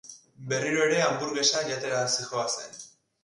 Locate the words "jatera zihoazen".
1.67-2.75